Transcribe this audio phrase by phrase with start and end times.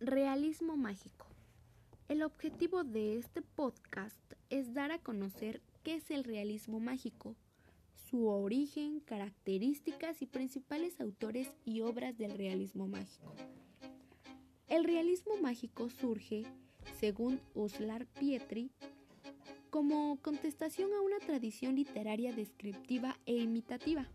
[0.00, 1.26] Realismo mágico.
[2.10, 7.34] El objetivo de este podcast es dar a conocer qué es el realismo mágico,
[8.10, 13.32] su origen, características y principales autores y obras del realismo mágico.
[14.68, 16.44] El realismo mágico surge,
[17.00, 18.70] según Uslar Pietri,
[19.70, 24.06] como contestación a una tradición literaria descriptiva e imitativa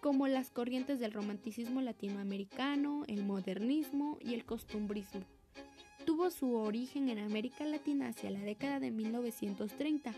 [0.00, 5.22] como las corrientes del romanticismo latinoamericano, el modernismo y el costumbrismo.
[6.04, 10.12] Tuvo su origen en América Latina hacia la década de 1930,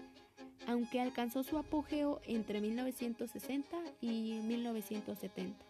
[0.67, 5.65] aunque alcanzó su apogeo entre 1960 y 1970.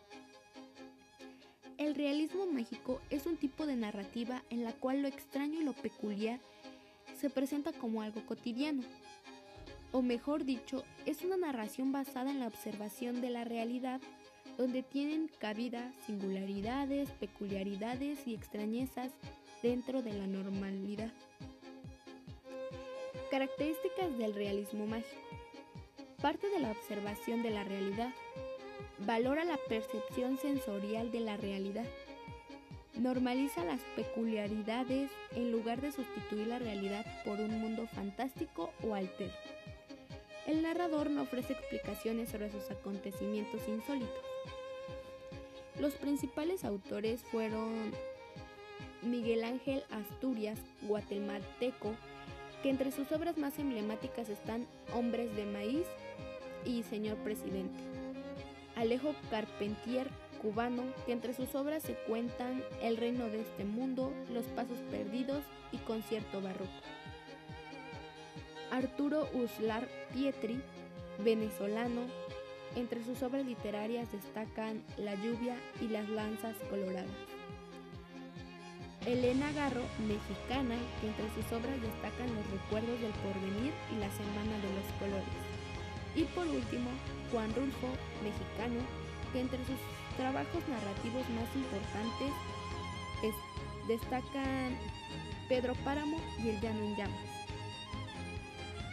[1.78, 5.72] El realismo mágico es un tipo de narrativa en la cual lo extraño y lo
[5.72, 6.40] peculiar
[7.18, 8.82] se presenta como algo cotidiano,
[9.92, 14.00] o mejor dicho, es una narración basada en la observación de la realidad,
[14.56, 19.10] donde tienen cabida singularidades, peculiaridades y extrañezas
[19.62, 21.12] dentro de la normalidad.
[23.30, 25.22] Características del realismo mágico.
[26.20, 28.12] Parte de la observación de la realidad.
[29.06, 31.86] Valora la percepción sensorial de la realidad.
[32.98, 39.59] Normaliza las peculiaridades en lugar de sustituir la realidad por un mundo fantástico o alterno.
[40.50, 44.24] El narrador no ofrece explicaciones sobre sus acontecimientos insólitos.
[45.78, 47.92] Los principales autores fueron
[49.00, 51.94] Miguel Ángel Asturias, guatemalteco,
[52.64, 55.86] que entre sus obras más emblemáticas están Hombres de Maíz
[56.64, 57.78] y Señor Presidente.
[58.74, 60.08] Alejo Carpentier,
[60.42, 65.44] cubano, que entre sus obras se cuentan El reino de este mundo, Los pasos perdidos
[65.70, 66.72] y Concierto barroco.
[68.70, 70.60] Arturo Uslar Pietri,
[71.18, 72.02] venezolano.
[72.76, 77.10] Entre sus obras literarias destacan La lluvia y Las lanzas coloradas.
[79.06, 84.54] Elena Garro, mexicana, que entre sus obras destacan Los recuerdos del porvenir y La semana
[84.62, 85.36] de los colores.
[86.14, 86.90] Y por último,
[87.32, 87.88] Juan Rulfo,
[88.22, 88.80] mexicano,
[89.32, 89.78] que entre sus
[90.16, 92.32] trabajos narrativos más importantes
[93.88, 94.78] destacan
[95.48, 97.39] Pedro Páramo y El llano en llamas.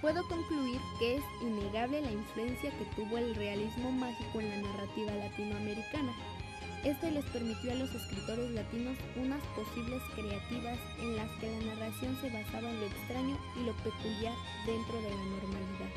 [0.07, 5.11] Puedo concluir que es innegable la influencia que tuvo el realismo mágico en la narrativa
[5.11, 6.13] latinoamericana.
[6.85, 12.17] Esto les permitió a los escritores latinos unas posibles creativas en las que la narración
[12.21, 14.33] se basaba en lo extraño y lo peculiar
[14.65, 15.91] dentro de la normalidad.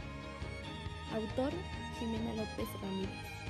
[1.14, 1.52] Autor
[2.00, 3.49] Jimena López Ramírez.